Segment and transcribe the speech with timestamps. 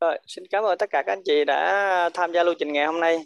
[0.00, 2.86] Rồi, xin cảm ơn tất cả các anh chị đã tham gia lưu trình ngày
[2.86, 3.18] hôm nay.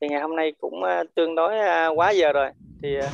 [0.00, 2.50] Thì ngày hôm nay cũng ờ, tương đối ờ, quá giờ rồi.
[2.82, 3.08] Thì ờ,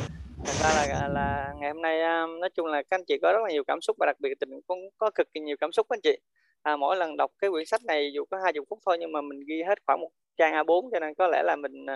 [0.45, 1.99] thật ra là là ngày hôm nay
[2.41, 4.33] nói chung là các anh chị có rất là nhiều cảm xúc và đặc biệt
[4.49, 6.19] mình cũng có cực kỳ nhiều cảm xúc các anh chị.
[6.63, 9.13] À, mỗi lần đọc cái quyển sách này dù có hai chục phút thôi nhưng
[9.13, 11.87] mà mình ghi hết khoảng một trang A4 cho nên có lẽ là mình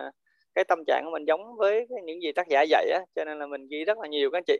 [0.55, 3.39] cái tâm trạng của mình giống với những gì tác giả dạy á cho nên
[3.39, 4.59] là mình ghi rất là nhiều các anh chị.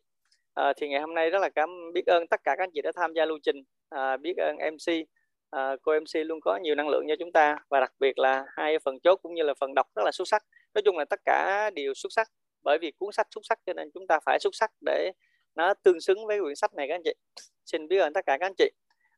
[0.55, 2.83] À, thì ngày hôm nay rất là cảm biết ơn tất cả các anh chị
[2.83, 3.57] đã tham gia lưu trình,
[3.89, 5.07] à, biết ơn MC
[5.51, 8.45] à, cô MC luôn có nhiều năng lượng cho chúng ta và đặc biệt là
[8.57, 10.43] hai phần chốt cũng như là phần đọc rất là xuất sắc.
[10.75, 12.29] Nói chung là tất cả đều xuất sắc
[12.63, 15.13] bởi vì cuốn sách xuất sắc cho nên chúng ta phải xuất sắc để
[15.55, 17.15] nó tương xứng với quyển sách này các anh chị.
[17.67, 18.71] Xin biết ơn tất cả các anh chị.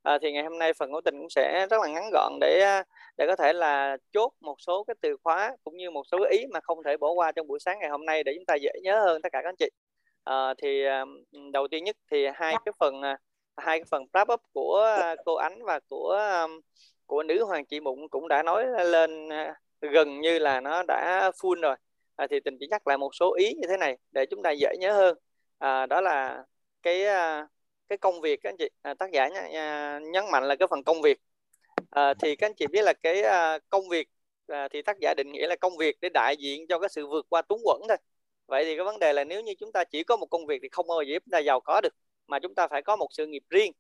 [0.03, 2.83] À, thì ngày hôm nay phần ngẫu tình cũng sẽ rất là ngắn gọn để
[3.19, 6.47] để có thể là chốt một số cái từ khóa cũng như một số ý
[6.53, 8.71] mà không thể bỏ qua trong buổi sáng ngày hôm nay để chúng ta dễ
[8.83, 9.69] nhớ hơn tất cả các anh chị.
[10.25, 10.85] À, thì
[11.53, 12.95] đầu tiên nhất thì hai cái phần
[13.61, 16.09] hai cái phần wrap up của à, cô Ánh và của
[16.43, 16.61] um,
[17.07, 21.31] của nữ hoàng chị Mụn cũng đã nói lên à, gần như là nó đã
[21.41, 21.77] full rồi.
[22.17, 24.51] À, thì tình chỉ nhắc lại một số ý như thế này để chúng ta
[24.51, 25.19] dễ nhớ hơn.
[25.59, 26.45] À, đó là
[26.83, 27.47] cái à,
[27.89, 29.29] cái công việc các anh chị à, tác giả
[30.13, 31.19] nhấn mạnh là cái phần công việc.
[31.91, 33.23] À, thì các anh chị biết là cái
[33.71, 34.09] công việc
[34.47, 37.07] à, thì tác giả định nghĩa là công việc để đại diện cho cái sự
[37.07, 37.97] vượt qua túng quẫn thôi.
[38.47, 40.59] Vậy thì cái vấn đề là nếu như chúng ta chỉ có một công việc
[40.63, 41.95] thì không bao giờ chúng ta giàu có được
[42.31, 43.73] mà chúng ta phải có một sự nghiệp riêng.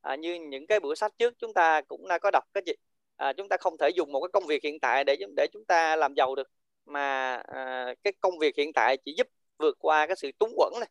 [0.00, 2.72] À, như những cái bữa sách trước chúng ta cũng đã có đọc cái gì.
[3.16, 5.64] À, chúng ta không thể dùng một cái công việc hiện tại để để chúng
[5.64, 6.48] ta làm giàu được
[6.86, 9.26] mà à, cái công việc hiện tại chỉ giúp
[9.58, 10.88] vượt qua cái sự túng quẫn này.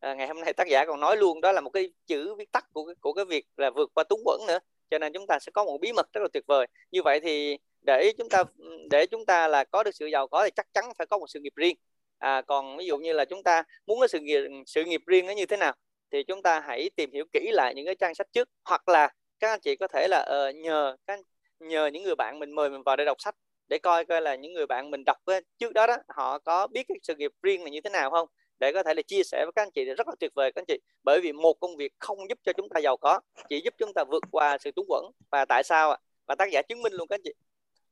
[0.00, 2.52] À, ngày hôm nay tác giả còn nói luôn đó là một cái chữ viết
[2.52, 4.58] tắt của cái, của cái việc là vượt qua túng quẫn nữa.
[4.90, 6.66] Cho nên chúng ta sẽ có một bí mật rất là tuyệt vời.
[6.90, 8.44] Như vậy thì để chúng ta
[8.90, 11.26] để chúng ta là có được sự giàu có thì chắc chắn phải có một
[11.28, 11.76] sự nghiệp riêng.
[12.18, 15.26] À, còn ví dụ như là chúng ta muốn cái sự nghiệp sự nghiệp riêng
[15.26, 15.74] nó như thế nào?
[16.12, 19.08] Thì chúng ta hãy tìm hiểu kỹ lại những cái trang sách trước hoặc là
[19.40, 21.20] các anh chị có thể là uh, nhờ các
[21.60, 23.34] nhờ những người bạn mình mời mình vào để đọc sách
[23.68, 26.66] để coi coi là những người bạn mình đọc ờ, trước đó đó họ có
[26.66, 28.28] biết cái sự nghiệp riêng là như thế nào không?
[28.58, 30.52] Để có thể là chia sẻ với các anh chị thì rất là tuyệt vời
[30.52, 30.78] các anh chị.
[31.02, 33.92] Bởi vì một công việc không giúp cho chúng ta giàu có chỉ giúp chúng
[33.94, 35.04] ta vượt qua sự túng quẫn.
[35.30, 35.98] Và tại sao ạ?
[36.26, 37.32] Và tác giả chứng minh luôn các anh chị.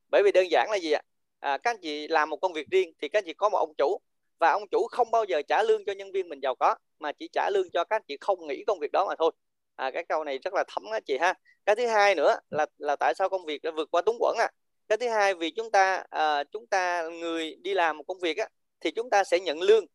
[0.09, 1.01] Bởi vì đơn giản là gì ạ?
[1.39, 3.57] À, các anh chị làm một công việc riêng thì các anh chị có một
[3.57, 3.97] ông chủ
[4.39, 7.11] và ông chủ không bao giờ trả lương cho nhân viên mình giàu có mà
[7.11, 9.31] chỉ trả lương cho các anh chị không nghĩ công việc đó mà thôi.
[9.75, 11.33] À, cái câu này rất là thấm á chị ha.
[11.65, 14.35] Cái thứ hai nữa là là tại sao công việc đã vượt qua túng quẫn
[14.39, 14.49] à?
[14.87, 18.37] Cái thứ hai vì chúng ta à, chúng ta người đi làm một công việc
[18.37, 18.47] á
[18.79, 19.85] thì chúng ta sẽ nhận lương.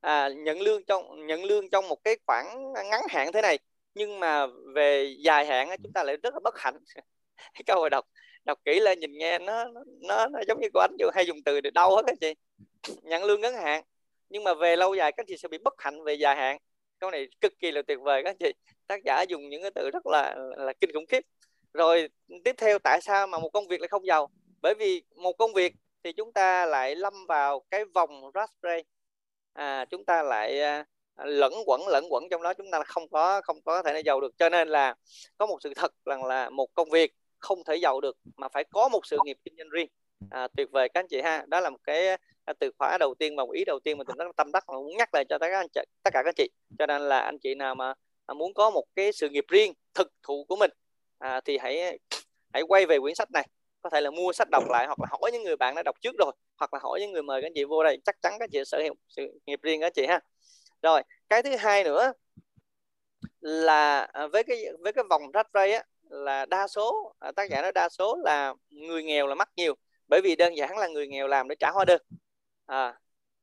[0.00, 3.58] À, nhận lương trong nhận lương trong một cái khoảng ngắn hạn thế này.
[3.94, 6.78] Nhưng mà về dài hạn á, chúng ta lại rất là bất hạnh.
[7.54, 8.04] Cái câu này đọc
[8.44, 9.64] đọc kỹ lên nhìn nghe nó
[10.00, 12.34] nó, nó giống như cô anh hay dùng từ để đau hết á chị.
[13.02, 13.84] Nhận lương ngắn hạn
[14.30, 16.58] nhưng mà về lâu dài các chị sẽ bị bất hạnh về dài hạn.
[16.98, 18.52] Câu này cực kỳ là tuyệt vời các chị.
[18.86, 21.22] Tác giả dùng những cái từ rất là là kinh khủng khiếp.
[21.72, 22.08] Rồi
[22.44, 24.30] tiếp theo tại sao mà một công việc lại không giàu?
[24.62, 25.74] Bởi vì một công việc
[26.04, 28.82] thì chúng ta lại lâm vào cái vòng raspberry,
[29.52, 30.84] à chúng ta lại à,
[31.24, 32.54] lẫn quẩn lẫn quẩn trong đó.
[32.54, 34.38] Chúng ta không có không có thể giàu được.
[34.38, 34.94] Cho nên là
[35.38, 38.64] có một sự thật rằng là một công việc không thể giàu được mà phải
[38.64, 39.88] có một sự nghiệp kinh doanh riêng.
[40.30, 41.44] À, tuyệt vời các anh chị ha.
[41.46, 42.16] Đó là một cái
[42.52, 44.96] từ khóa đầu tiên và ý đầu tiên mà tôi rất tâm đắc mà muốn
[44.96, 46.48] nhắc lại cho tất cả anh chị, tất cả các anh chị.
[46.78, 47.94] Cho nên là anh chị nào mà
[48.26, 50.70] à, muốn có một cái sự nghiệp riêng thực thụ của mình
[51.18, 51.98] à, thì hãy
[52.52, 53.48] hãy quay về quyển sách này.
[53.82, 55.96] Có thể là mua sách đọc lại hoặc là hỏi những người bạn đã đọc
[56.00, 58.32] trước rồi hoặc là hỏi những người mời các anh chị vô đây chắc chắn
[58.40, 60.20] các chị sở hữu sự nghiệp riêng các chị ha.
[60.82, 62.12] Rồi cái thứ hai nữa
[63.40, 67.50] là à, với cái với cái vòng rách ray á là đa số à, tác
[67.50, 69.74] giả nói đa số là người nghèo là mắc nhiều
[70.08, 72.02] bởi vì đơn giản là người nghèo làm để trả hóa đơn
[72.66, 72.94] à,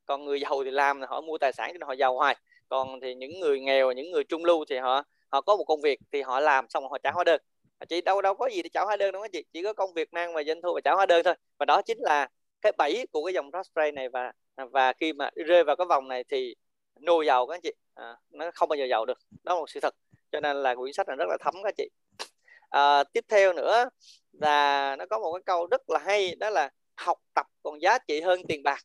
[0.06, 2.36] còn người giàu thì làm họ mua tài sản cho nên họ giàu hoài.
[2.70, 5.82] Còn thì những người nghèo những người trung lưu thì họ họ có một công
[5.82, 7.42] việc thì họ làm xong họ trả hóa đơn.
[7.90, 10.14] Chị đâu đâu có gì để trả hóa đơn đâu chị chỉ có công việc
[10.14, 11.34] mang và doanh thu và trả hóa đơn thôi.
[11.58, 12.28] Và đó chính là
[12.62, 16.08] cái bẫy của cái dòng Rosspray này và và khi mà rơi vào cái vòng
[16.08, 16.56] này thì
[17.00, 17.72] nô giàu các anh chị.
[17.94, 19.18] À, nó không bao giờ giàu được.
[19.44, 19.96] Đó là một sự thật.
[20.32, 21.90] Cho nên là quyển sách này rất là thấm các chị.
[22.70, 23.90] À, tiếp theo nữa
[24.32, 27.98] là nó có một cái câu rất là hay đó là học tập còn giá
[27.98, 28.80] trị hơn tiền bạc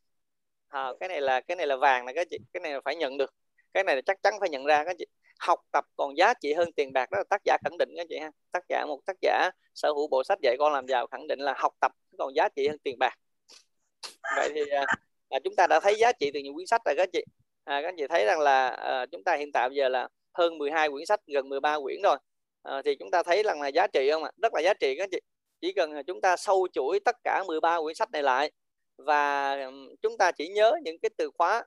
[0.69, 2.97] à, cái này là cái này là vàng này các chị cái này là phải
[2.97, 3.35] nhận được.
[3.75, 5.07] Cái này là chắc chắn phải nhận ra các chị
[5.39, 8.07] học tập còn giá trị hơn tiền bạc đó là tác giả khẳng định các
[8.11, 8.31] chị ha.
[8.53, 11.39] Tác giả một tác giả sở hữu bộ sách dạy con làm giàu khẳng định
[11.39, 13.15] là học tập còn giá trị hơn tiền bạc.
[14.37, 14.87] Vậy thì à,
[15.29, 17.25] à, chúng ta đã thấy giá trị từ những quyển sách rồi các chị.
[17.65, 20.59] À, các chị thấy rằng là à, chúng ta hiện tại bây giờ là hơn
[20.59, 22.19] 12 quyển sách gần 13 quyển rồi.
[22.63, 24.31] À, thì chúng ta thấy rằng là giá trị không ạ?
[24.43, 25.21] Rất là giá trị các chị.
[25.61, 28.51] Chỉ cần à, chúng ta sâu chuỗi tất cả 13 quyển sách này lại
[28.97, 29.57] và
[30.03, 31.65] chúng ta chỉ nhớ những cái từ khóa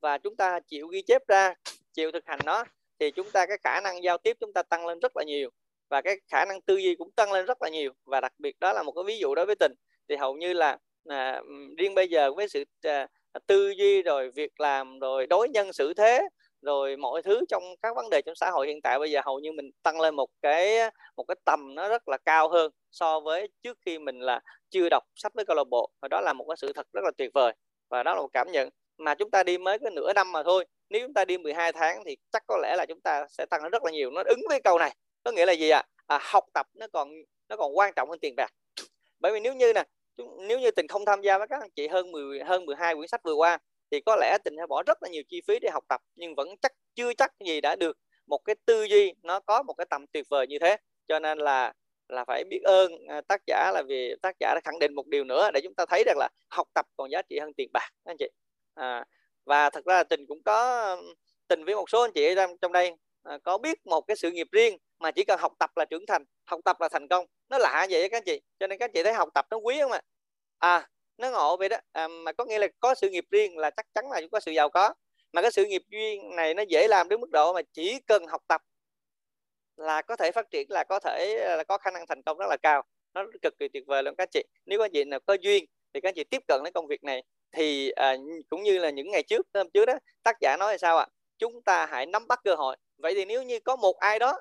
[0.00, 1.54] và chúng ta chịu ghi chép ra
[1.92, 2.64] chịu thực hành nó
[2.98, 5.50] thì chúng ta cái khả năng giao tiếp chúng ta tăng lên rất là nhiều
[5.92, 7.92] và cái khả năng tư duy cũng tăng lên rất là nhiều.
[8.04, 9.72] Và đặc biệt đó là một cái ví dụ đối với tình.
[10.08, 11.42] Thì hầu như là à,
[11.78, 13.08] riêng bây giờ với sự à,
[13.46, 16.28] tư duy rồi việc làm rồi đối nhân xử thế
[16.62, 19.38] rồi mọi thứ trong các vấn đề trong xã hội hiện tại bây giờ hầu
[19.38, 23.20] như mình tăng lên một cái một cái tầm nó rất là cao hơn so
[23.20, 25.90] với trước khi mình là chưa đọc sách với câu lạc bộ.
[26.02, 27.54] Và đó là một cái sự thật rất là tuyệt vời
[27.88, 28.68] và đó là một cảm nhận.
[28.98, 31.72] Mà chúng ta đi mới có nửa năm mà thôi nếu chúng ta đi 12
[31.72, 34.10] tháng thì chắc có lẽ là chúng ta sẽ tăng rất là nhiều.
[34.10, 35.82] Nó ứng với câu này có nghĩa là gì ạ?
[36.06, 36.16] À?
[36.16, 37.10] à, học tập nó còn
[37.48, 38.50] nó còn quan trọng hơn tiền bạc.
[39.20, 39.84] Bởi vì nếu như nè
[40.38, 43.08] nếu như tình không tham gia với các anh chị hơn 10 hơn 12 quyển
[43.08, 43.58] sách vừa qua
[43.92, 46.34] thì có lẽ tình sẽ bỏ rất là nhiều chi phí để học tập nhưng
[46.34, 49.86] vẫn chắc chưa chắc gì đã được một cái tư duy nó có một cái
[49.90, 50.76] tầm tuyệt vời như thế.
[51.08, 51.72] Cho nên là
[52.08, 55.06] là phải biết ơn à, tác giả là vì tác giả đã khẳng định một
[55.06, 57.68] điều nữa để chúng ta thấy rằng là học tập còn giá trị hơn tiền
[57.72, 58.28] bạc anh chị?
[58.74, 59.04] À,
[59.44, 60.96] và thật ra là tình cũng có
[61.48, 62.92] tình với một số anh chị trong trong đây
[63.22, 66.06] à, có biết một cái sự nghiệp riêng mà chỉ cần học tập là trưởng
[66.06, 67.26] thành học tập là thành công.
[67.48, 69.56] Nó lạ vậy các anh chị cho nên các anh chị thấy học tập nó
[69.56, 70.00] quý không ạ?
[70.58, 70.88] À
[71.18, 71.76] nó ngộ vậy đó.
[71.92, 74.40] À, mà có nghĩa là có sự nghiệp riêng là chắc chắn là chúng có
[74.40, 74.94] sự giàu có.
[75.32, 78.26] Mà cái sự nghiệp duyên này nó dễ làm đến mức độ mà chỉ cần
[78.26, 78.62] học tập
[79.76, 82.46] là có thể phát triển là có thể là có khả năng thành công rất
[82.50, 82.82] là cao.
[83.14, 84.42] Nó cực kỳ tuyệt vời luôn các chị.
[84.66, 85.64] Nếu các chị nào có duyên
[85.94, 87.22] thì các chị tiếp cận đến công việc này.
[87.52, 88.16] Thì à,
[88.50, 91.06] cũng như là những ngày trước hôm trước đó tác giả nói là sao ạ?
[91.38, 92.76] Chúng ta hãy nắm bắt cơ hội.
[92.98, 94.40] Vậy thì nếu như có một ai đó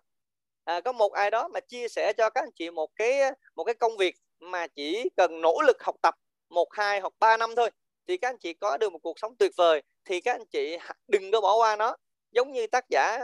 [0.63, 3.21] à, có một ai đó mà chia sẻ cho các anh chị một cái
[3.55, 6.15] một cái công việc mà chỉ cần nỗ lực học tập
[6.51, 7.69] một, hai hoặc ba năm thôi,
[8.07, 10.77] thì các anh chị có được một cuộc sống tuyệt vời, thì các anh chị
[11.07, 11.95] đừng có bỏ qua nó.
[12.31, 13.19] Giống như tác giả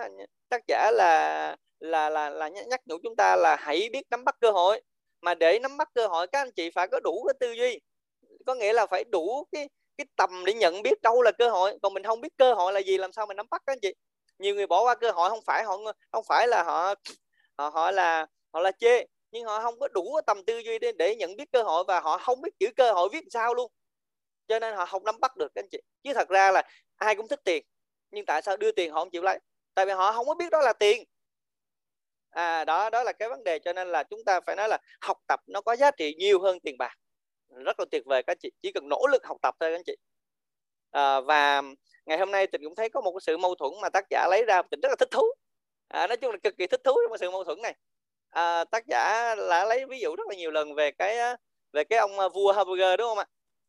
[0.49, 4.35] tác giả là là là là nhắc nhở chúng ta là hãy biết nắm bắt
[4.41, 4.81] cơ hội.
[5.21, 7.79] Mà để nắm bắt cơ hội, các anh chị phải có đủ cái tư duy.
[8.45, 11.77] Có nghĩa là phải đủ cái cái tầm để nhận biết đâu là cơ hội.
[11.81, 13.79] Còn mình không biết cơ hội là gì, làm sao mình nắm bắt, các anh
[13.81, 13.93] chị?
[14.39, 15.77] Nhiều người bỏ qua cơ hội, không phải họ
[16.11, 16.93] không phải là họ
[17.57, 20.91] họ họ là họ là chê nhưng họ không có đủ tầm tư duy để,
[20.91, 23.71] để nhận biết cơ hội và họ không biết chữ cơ hội viết sao luôn.
[24.47, 25.77] Cho nên họ không nắm bắt được các anh chị.
[26.03, 26.63] Chứ thật ra là
[26.95, 27.63] ai cũng thích tiền
[28.11, 29.39] nhưng tại sao đưa tiền họ không chịu lấy?
[29.73, 31.03] Tại vì họ không có biết đó là tiền.
[32.29, 33.59] À đó đó là cái vấn đề.
[33.59, 36.41] Cho nên là chúng ta phải nói là học tập nó có giá trị nhiều
[36.41, 36.93] hơn tiền bạc.
[37.49, 38.51] Rất là tuyệt vời các anh chị.
[38.61, 39.95] Chỉ cần nỗ lực học tập thôi các anh chị.
[40.91, 41.61] À, và
[42.05, 44.27] ngày hôm nay tình cũng thấy có một cái sự mâu thuẫn mà tác giả
[44.29, 45.23] lấy ra tình rất là thích thú.
[45.87, 47.75] À, nói chung là cực kỳ thích thú trong sự mâu thuẫn này
[48.29, 51.17] à, tác giả đã lấy ví dụ rất là nhiều lần về cái
[51.73, 53.25] về cái ông à, vua hamburger đúng không ạ?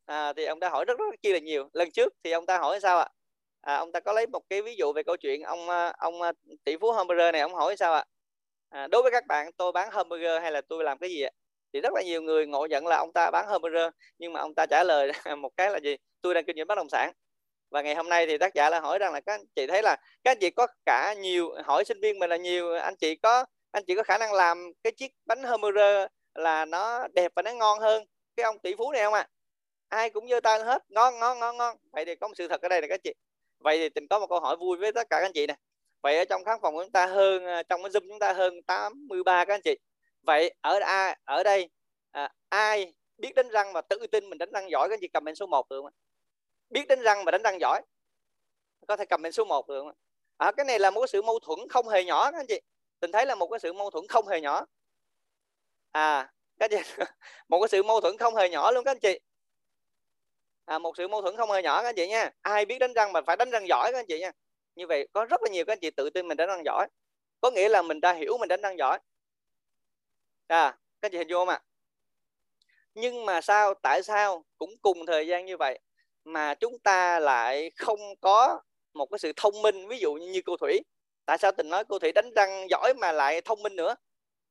[0.07, 1.69] À, thì ông ta hỏi rất rất chi là nhiều.
[1.73, 3.09] Lần trước thì ông ta hỏi sao ạ?
[3.61, 6.23] À, ông ta có lấy một cái ví dụ về câu chuyện ông à, ông
[6.23, 6.33] à,
[6.65, 8.05] tỷ phú hamburger này ông hỏi sao ạ?
[8.69, 11.31] À, đối với các bạn tôi bán hamburger hay là tôi làm cái gì ạ?
[11.73, 13.89] Thì rất là nhiều người ngộ nhận là ông ta bán hamburger
[14.19, 15.97] nhưng mà ông ta trả lời một cái là gì?
[16.21, 17.13] Tôi đang kinh doanh bất động sản.
[17.71, 19.83] Và ngày hôm nay thì tác giả là hỏi rằng là các anh chị thấy
[19.83, 23.15] là các anh chị có cả nhiều hỏi sinh viên mình là nhiều anh chị
[23.17, 27.43] có anh chị có khả năng làm cái chiếc bánh hamburger là nó đẹp và
[27.43, 28.05] nó ngon hơn
[28.37, 29.21] cái ông tỷ phú này không ạ?
[29.21, 29.29] À?
[29.89, 30.83] ai cũng giơ tay hết.
[30.89, 31.77] Ngon ngon ngon ngon.
[31.93, 33.15] Vậy thì có một sự thật ở đây này các chị.
[33.59, 35.57] Vậy thì tình có một câu hỏi vui với tất cả các anh chị nè.
[36.03, 38.33] Vậy ở trong khán phòng của chúng ta hơn à, trong cái zoom chúng ta
[38.33, 39.79] hơn 83 các anh chị.
[40.23, 41.71] Vậy ở a ở đây
[42.11, 44.89] à, ai biết đánh răng và tự tin mình đánh răng giỏi?
[44.89, 45.93] Các anh chị comment số 1 được không
[46.71, 47.83] biết đánh răng và đánh răng giỏi.
[48.89, 49.93] Có thể comment số 1 được không
[50.37, 52.61] à, cái này là một cái sự mâu thuẫn không hề nhỏ các anh chị
[53.01, 54.67] tình thấy là một cái sự mâu thuẫn không hề nhỏ.
[55.93, 56.77] À các chị
[57.49, 59.19] một cái sự mâu thuẫn không hề nhỏ luôn các anh chị.
[60.65, 62.31] À, một sự mâu thuẫn không hề nhỏ các anh chị nha.
[62.43, 64.33] Ai biết đánh răng mà phải đánh răng giỏi các anh chị nha.
[64.75, 66.89] Như vậy có rất là nhiều các anh chị tự tin mình đánh răng giỏi.
[67.41, 68.99] Có nghĩa là mình đã hiểu mình đánh răng giỏi.
[70.47, 71.61] À các anh chị hình dung không ạ?
[72.95, 75.79] Nhưng mà sao tại sao cũng cùng thời gian như vậy
[76.25, 78.61] mà chúng ta lại không có
[78.95, 80.81] một cái sự thông minh ví dụ như cô thủy?
[81.29, 83.95] Tại sao tình nói cô thủy đánh răng giỏi mà lại thông minh nữa?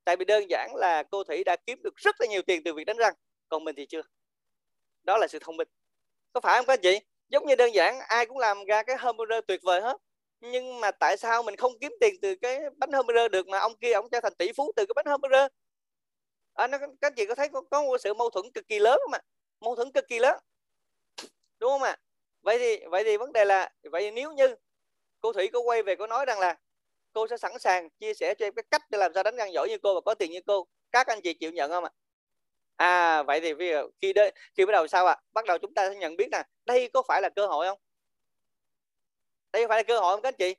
[0.04, 2.74] Tại vì đơn giản là cô thủy đã kiếm được rất là nhiều tiền từ
[2.74, 3.14] việc đánh răng.
[3.48, 4.02] Còn mình thì chưa.
[5.04, 5.68] Đó là sự thông minh.
[6.32, 7.00] Có phải không các anh chị?
[7.28, 9.96] Giống như đơn giản ai cũng làm ra cái hamburger tuyệt vời hết.
[10.40, 13.76] Nhưng mà tại sao mình không kiếm tiền từ cái bánh hamburger được mà ông
[13.76, 15.46] kia ông trở thành tỷ phú từ cái bánh hamburger
[16.54, 18.78] à, nó, các anh chị có thấy có, có một sự mâu thuẫn cực kỳ
[18.78, 19.20] lớn không ạ?
[19.60, 20.38] Mâu thuẫn cực kỳ lớn.
[21.58, 21.96] Đúng không ạ?
[22.42, 24.54] Vậy thì vậy thì vấn đề là vậy thì nếu như
[25.20, 26.56] cô thủy có quay về có nói rằng là
[27.18, 29.52] cô sẽ sẵn sàng chia sẻ cho em cái cách để làm sao đánh răng
[29.52, 30.66] giỏi như cô và có tiền như cô.
[30.92, 31.90] Các anh chị chịu nhận không ạ?
[32.76, 35.16] À vậy thì bây giờ khi đến khi bắt đầu sao ạ?
[35.32, 37.78] Bắt đầu chúng ta sẽ nhận biết là đây có phải là cơ hội không?
[39.52, 40.54] Đây có phải là cơ hội không các anh chị?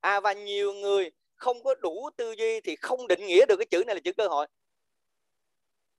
[0.00, 3.66] À và nhiều người không có đủ tư duy thì không định nghĩa được cái
[3.66, 4.46] chữ này là chữ cơ hội.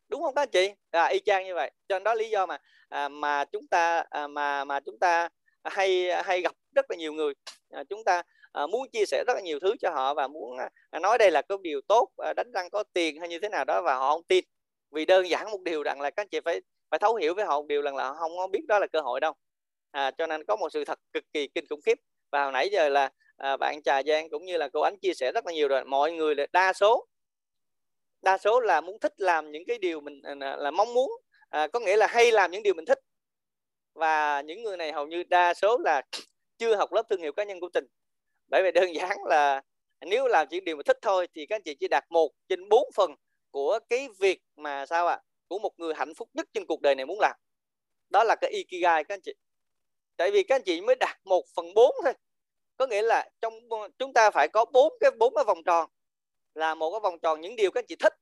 [0.07, 0.73] Đúng không các anh chị?
[0.91, 1.71] À, y chang như vậy.
[1.87, 2.57] Cho nên đó lý do mà
[2.89, 5.29] à, mà chúng ta à, mà mà chúng ta
[5.63, 7.33] hay à, hay gặp rất là nhiều người.
[7.69, 8.23] À, chúng ta
[8.55, 10.57] à, muốn chia sẻ rất là nhiều thứ cho họ và muốn
[10.91, 13.49] à, nói đây là cái điều tốt à, đánh răng có tiền hay như thế
[13.49, 14.45] nào đó và họ không tin.
[14.91, 17.45] Vì đơn giản một điều rằng là các anh chị phải phải thấu hiểu với
[17.45, 19.33] họ một điều rằng là họ không có biết đó là cơ hội đâu.
[19.91, 21.97] À, cho nên có một sự thật cực kỳ kinh khủng khiếp.
[22.31, 25.13] Và hồi nãy giờ là à, bạn trà giang cũng như là cô ánh chia
[25.13, 25.85] sẻ rất là nhiều rồi.
[25.85, 27.07] Mọi người là đa số
[28.21, 31.11] đa số là muốn thích làm những cái điều mình à, là, là mong muốn
[31.49, 32.99] à, có nghĩa là hay làm những điều mình thích.
[33.93, 36.01] Và những người này hầu như đa số là
[36.57, 37.87] chưa học lớp thương hiệu cá nhân của tình
[38.47, 39.61] bởi vì đơn giản là
[40.01, 42.69] nếu làm những điều mà thích thôi thì các anh chị chỉ đạt một trên
[42.69, 43.15] bốn phần
[43.51, 45.23] của cái việc mà sao ạ à?
[45.47, 47.35] của một người hạnh phúc nhất trên cuộc đời này muốn làm.
[48.09, 49.33] Đó là cái ikigai các anh chị.
[50.17, 52.13] Tại vì các anh chị mới đạt một phần bốn thôi.
[52.77, 53.53] Có nghĩa là trong,
[53.97, 55.89] chúng ta phải có bốn cái bốn cái vòng tròn.
[56.53, 58.13] Là một cái vòng tròn những điều các anh chị thích.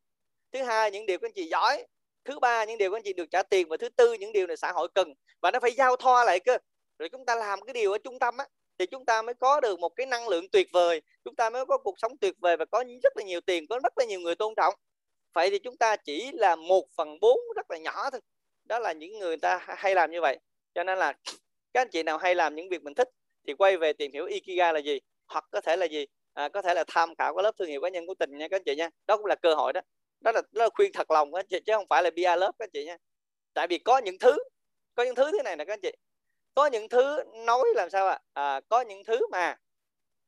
[0.51, 1.86] Thứ hai, những điều các anh chị giỏi.
[2.25, 3.70] Thứ ba, những điều các anh chị được trả tiền.
[3.70, 5.13] Và thứ tư, những điều này xã hội cần.
[5.42, 6.58] Và nó phải giao thoa lại cơ.
[7.00, 8.46] Rồi chúng ta làm cái điều ở trung tâm á
[8.77, 11.65] thì chúng ta mới có được một cái năng lượng tuyệt vời chúng ta mới
[11.65, 14.20] có cuộc sống tuyệt vời và có rất là nhiều tiền có rất là nhiều
[14.20, 14.74] người tôn trọng.
[15.34, 18.22] Vậy thì chúng ta chỉ là một phần bốn rất là nhỏ thôi.
[18.63, 20.39] Đó là những người ta hay làm như vậy.
[20.75, 21.13] Cho nên là
[21.74, 23.10] các anh chị nào hay làm những việc mình thích
[23.48, 26.62] thì quay về tìm hiểu ikigai là gì hoặc có thể là gì à, có
[26.62, 28.63] thể là tham khảo cái lớp thương hiệu cá nhân của tình nha các anh
[28.65, 28.89] chị nha.
[29.08, 29.82] Đó cũng là cơ hội đó.
[30.22, 32.36] Đó là, đó là khuyên thật lòng các anh chị chứ không phải là bia
[32.36, 32.98] lớp các anh chị nha.
[33.53, 34.38] Tại vì có những thứ
[34.96, 35.92] có những thứ thế này nè các anh chị
[36.55, 38.19] có những thứ nói làm sao ạ?
[38.33, 38.53] À?
[38.53, 39.57] à, có những thứ mà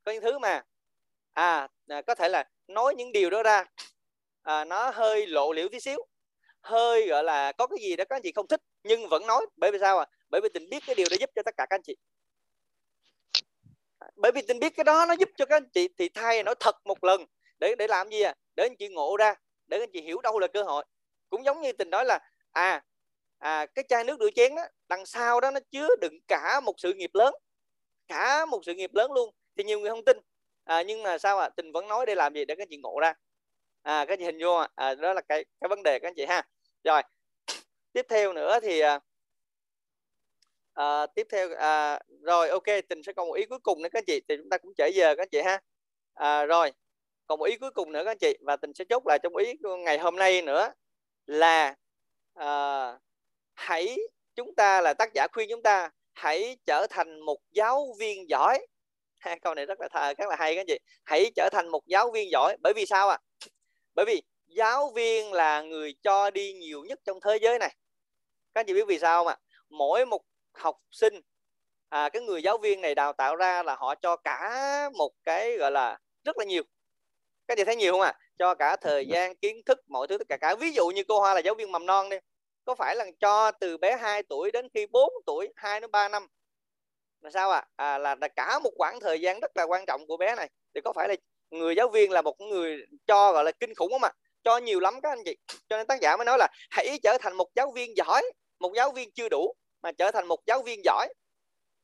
[0.04, 0.64] có những thứ mà
[1.34, 3.66] à, à có thể là nói những điều đó ra.
[4.42, 6.08] À, nó hơi lộ liễu tí xíu.
[6.62, 9.46] Hơi gọi là có cái gì đó các anh chị không thích nhưng vẫn nói.
[9.56, 11.66] Bởi vì sao à bởi vì tình biết cái điều đó giúp cho tất cả
[11.70, 11.96] các anh chị.
[14.16, 16.56] Bởi vì tình biết cái đó nó giúp cho các anh chị thì thay nói
[16.60, 17.26] thật một lần.
[17.60, 19.36] Để để làm gì à để anh chị ngộ ra.
[19.68, 20.86] Để anh chị hiểu đâu là cơ hội.
[21.30, 22.20] Cũng giống như tình nói là
[22.52, 22.84] à
[23.46, 26.74] à cái chai nước rửa chén đó đằng sau đó nó chứa đựng cả một
[26.78, 27.34] sự nghiệp lớn
[28.08, 29.30] cả một sự nghiệp lớn luôn.
[29.58, 30.18] Thì nhiều người không tin.
[30.64, 32.46] À, nhưng mà sao à tình vẫn nói để làm gì?
[32.46, 33.14] Để các anh chị ngộ ra.
[33.82, 36.14] À các anh chị hình vô à, đó là cái cái vấn đề các anh
[36.16, 36.48] chị ha.
[36.84, 37.02] Rồi
[37.94, 39.00] tiếp theo nữa thì à,
[40.74, 44.00] à, tiếp theo à, rồi ok tình sẽ còn một ý cuối cùng nữa các
[44.00, 44.22] anh chị.
[44.28, 45.60] Thì chúng ta cũng trễ giờ các anh chị ha.
[46.14, 46.72] À, rồi
[47.28, 48.38] còn một ý cuối cùng nữa các anh chị.
[48.42, 50.72] Và tình sẽ chốt lại trong ý ngày hôm nay nữa
[51.26, 51.76] là
[52.34, 52.85] à,
[53.66, 53.98] hãy
[54.36, 58.68] chúng ta là tác giả khuyên chúng ta hãy trở thành một giáo viên giỏi.
[59.42, 60.80] Câu này rất là thờ, rất là hay các chị.
[61.06, 62.58] Hãy trở thành một giáo viên giỏi.
[62.62, 63.18] Bởi vì sao ạ?
[63.18, 63.48] À?
[63.96, 67.76] bởi vì giáo viên là người cho đi nhiều nhất trong thế giới này.
[68.54, 69.38] Các anh chị biết vì sao không ạ?
[69.70, 70.22] Mỗi một
[70.54, 71.22] học sinh
[71.90, 75.58] à, cái người giáo viên này đào tạo ra là họ cho cả một cái
[75.58, 76.64] gọi là rất là nhiều.
[77.48, 78.10] Các chị thấy nhiều không ạ?
[78.10, 78.20] À?
[78.40, 80.56] cho cả thời gian kiến thức mọi thứ tất cả cả.
[80.56, 82.18] Ví dụ như cô hoa là giáo viên mầm non đi
[82.66, 86.10] có phải là cho từ bé 2 tuổi đến khi 4 tuổi 2 đến 3
[86.10, 86.28] năm?
[87.22, 87.68] Là sao ạ?
[87.76, 87.94] À?
[87.94, 90.50] à, là, là cả một khoảng thời gian rất là quan trọng của bé này.
[90.76, 91.16] Thì có phải là
[91.50, 94.12] người giáo viên là một người cho gọi là kinh khủng không ạ?
[94.14, 94.18] À?
[94.44, 95.38] cho nhiều lắm các anh chị.
[95.70, 98.24] Cho nên tác giả mới nói là hãy trở thành một giáo viên giỏi
[98.60, 101.08] một giáo viên chưa đủ mà trở thành một giáo viên giỏi.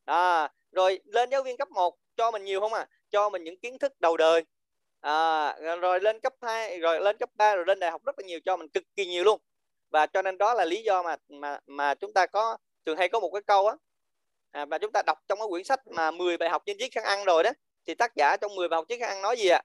[0.05, 3.59] À, rồi lên giáo viên cấp 1 cho mình nhiều không à cho mình những
[3.59, 4.43] kiến thức đầu đời.
[4.99, 8.25] À, rồi lên cấp 2 rồi lên cấp 3 rồi lên đại học rất là
[8.27, 9.41] nhiều cho mình cực kỳ nhiều luôn
[9.91, 13.09] và cho nên đó là lý do mà mà mà chúng ta có thường hay
[13.09, 13.75] có một cái câu á
[14.51, 16.93] à, và chúng ta đọc trong cái quyển sách mà 10 bài học trên chiếc
[16.93, 17.51] khăn ăn rồi đó
[17.85, 19.61] thì tác giả trong 10 bài học chiếc khăn ăn nói gì ạ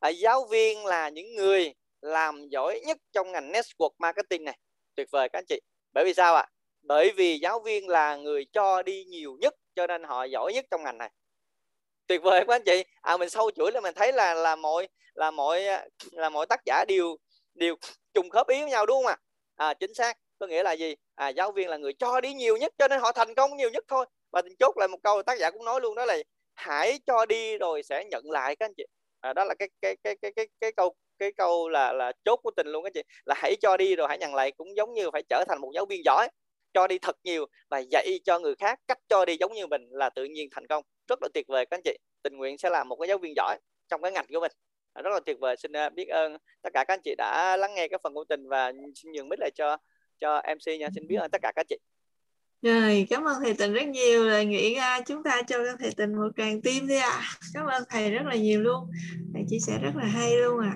[0.00, 0.08] à?
[0.08, 4.58] à, giáo viên là những người làm giỏi nhất trong ngành network marketing này
[4.94, 5.60] tuyệt vời các anh chị
[5.92, 6.50] bởi vì sao ạ à?
[6.82, 10.64] bởi vì giáo viên là người cho đi nhiều nhất cho nên họ giỏi nhất
[10.70, 11.10] trong ngành này
[12.06, 14.88] tuyệt vời các anh chị à mình sâu chuỗi là mình thấy là là mọi
[15.14, 17.16] là mọi à, là mọi tác giả đều
[17.54, 17.76] đều
[18.14, 19.24] trùng khớp ý với nhau đúng không ạ à?
[19.58, 20.16] À chính xác.
[20.38, 20.94] Có nghĩa là gì?
[21.14, 23.70] À giáo viên là người cho đi nhiều nhất cho nên họ thành công nhiều
[23.70, 24.06] nhất thôi.
[24.32, 26.18] Và chốt lại một câu tác giả cũng nói luôn đó là
[26.54, 28.84] hãy cho đi rồi sẽ nhận lại các anh chị.
[29.20, 32.36] À, đó là cái cái cái cái cái cái câu cái câu là là chốt
[32.42, 33.02] của tình luôn các chị.
[33.24, 35.70] Là hãy cho đi rồi hãy nhận lại cũng giống như phải trở thành một
[35.74, 36.28] giáo viên giỏi.
[36.74, 39.82] Cho đi thật nhiều và dạy cho người khác cách cho đi giống như mình
[39.90, 40.84] là tự nhiên thành công.
[41.08, 41.96] Rất là tuyệt vời các anh chị.
[42.22, 44.52] Tình nguyện sẽ làm một cái giáo viên giỏi trong cái ngành của mình.
[44.92, 45.56] À, rất là tuyệt vời.
[45.56, 48.24] Xin à, biết ơn tất cả các anh chị đã lắng nghe cái phần của
[48.28, 49.76] tình và xin nhường mic lại cho
[50.20, 50.88] cho MC nha.
[50.94, 51.76] Xin biết ơn tất cả các chị.
[52.62, 54.24] Rồi cảm ơn thầy tình rất nhiều.
[54.24, 57.10] Là nghĩ ra chúng ta cho thầy tình một tràng tim đi ạ.
[57.10, 57.22] À.
[57.54, 58.90] cảm ơn thầy rất là nhiều luôn.
[59.34, 60.72] Thầy chia sẻ rất là hay luôn à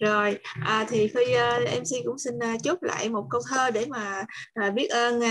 [0.00, 3.86] rồi à, thì khi uh, mc cũng xin uh, chốt lại một câu thơ để
[3.88, 4.24] mà
[4.66, 5.24] uh, biết ơn uh,